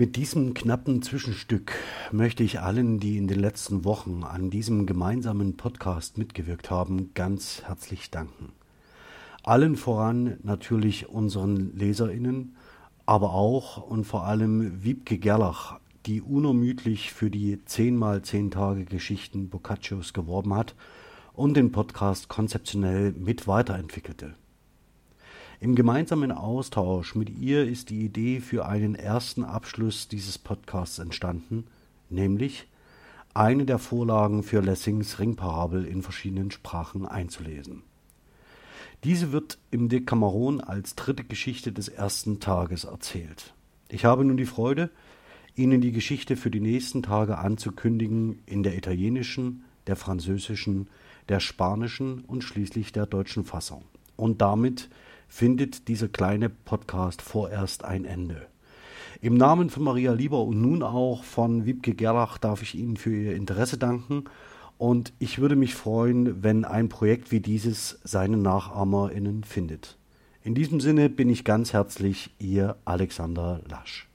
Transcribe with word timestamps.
Mit 0.00 0.16
diesem 0.16 0.54
knappen 0.54 1.02
Zwischenstück 1.02 1.74
möchte 2.10 2.42
ich 2.42 2.60
allen, 2.60 3.00
die 3.00 3.18
in 3.18 3.28
den 3.28 3.38
letzten 3.38 3.84
Wochen 3.84 4.24
an 4.24 4.48
diesem 4.48 4.86
gemeinsamen 4.86 5.58
Podcast 5.58 6.16
mitgewirkt 6.16 6.70
haben, 6.70 7.12
ganz 7.12 7.64
herzlich 7.66 8.10
danken. 8.10 8.52
Allen 9.42 9.76
voran 9.76 10.38
natürlich 10.42 11.10
unseren 11.10 11.76
Leserinnen, 11.76 12.56
aber 13.04 13.34
auch 13.34 13.76
und 13.76 14.04
vor 14.06 14.24
allem 14.24 14.82
Wiebke 14.82 15.18
Gerlach, 15.18 15.78
die 16.06 16.22
unermüdlich 16.22 17.12
für 17.12 17.28
die 17.28 17.62
10 17.62 17.94
mal 17.94 18.22
10 18.22 18.52
Tage 18.52 18.86
Geschichten 18.86 19.50
Boccaccios 19.50 20.14
geworben 20.14 20.54
hat 20.54 20.76
und 21.34 21.58
den 21.58 21.72
Podcast 21.72 22.30
konzeptionell 22.30 23.12
mit 23.12 23.46
weiterentwickelte. 23.46 24.32
Im 25.62 25.74
gemeinsamen 25.74 26.32
Austausch 26.32 27.14
mit 27.14 27.28
ihr 27.28 27.66
ist 27.66 27.90
die 27.90 28.00
Idee 28.00 28.40
für 28.40 28.64
einen 28.64 28.94
ersten 28.94 29.44
Abschluss 29.44 30.08
dieses 30.08 30.38
Podcasts 30.38 30.98
entstanden, 30.98 31.66
nämlich 32.08 32.66
eine 33.34 33.66
der 33.66 33.78
Vorlagen 33.78 34.42
für 34.42 34.62
Lessings 34.62 35.18
Ringparabel 35.18 35.84
in 35.84 36.00
verschiedenen 36.00 36.50
Sprachen 36.50 37.04
einzulesen. 37.04 37.82
Diese 39.04 39.32
wird 39.32 39.58
im 39.70 39.90
Decameron 39.90 40.62
als 40.62 40.94
dritte 40.94 41.24
Geschichte 41.24 41.72
des 41.72 41.88
ersten 41.88 42.40
Tages 42.40 42.84
erzählt. 42.84 43.52
Ich 43.90 44.06
habe 44.06 44.24
nun 44.24 44.38
die 44.38 44.46
Freude, 44.46 44.88
Ihnen 45.56 45.82
die 45.82 45.92
Geschichte 45.92 46.36
für 46.36 46.50
die 46.50 46.60
nächsten 46.60 47.02
Tage 47.02 47.36
anzukündigen 47.36 48.38
in 48.46 48.62
der 48.62 48.78
italienischen, 48.78 49.64
der 49.88 49.96
französischen, 49.96 50.88
der 51.28 51.38
spanischen 51.38 52.20
und 52.20 52.44
schließlich 52.44 52.92
der 52.92 53.04
deutschen 53.04 53.44
Fassung. 53.44 53.84
Und 54.16 54.40
damit 54.40 54.88
findet 55.30 55.88
dieser 55.88 56.08
kleine 56.08 56.50
Podcast 56.50 57.22
vorerst 57.22 57.84
ein 57.84 58.04
Ende. 58.04 58.46
Im 59.22 59.34
Namen 59.36 59.70
von 59.70 59.84
Maria 59.84 60.12
Lieber 60.12 60.42
und 60.42 60.60
nun 60.60 60.82
auch 60.82 61.24
von 61.24 61.64
Wiebke 61.64 61.94
Gerlach 61.94 62.36
darf 62.36 62.62
ich 62.62 62.74
Ihnen 62.74 62.96
für 62.96 63.14
Ihr 63.14 63.36
Interesse 63.36 63.78
danken 63.78 64.24
und 64.76 65.12
ich 65.18 65.38
würde 65.38 65.56
mich 65.56 65.74
freuen, 65.74 66.42
wenn 66.42 66.64
ein 66.64 66.88
Projekt 66.88 67.30
wie 67.30 67.40
dieses 67.40 68.00
seine 68.02 68.36
NachahmerInnen 68.36 69.44
findet. 69.44 69.96
In 70.42 70.54
diesem 70.54 70.80
Sinne 70.80 71.08
bin 71.08 71.30
ich 71.30 71.44
ganz 71.44 71.72
herzlich 71.72 72.34
Ihr 72.38 72.76
Alexander 72.84 73.60
Lasch. 73.68 74.09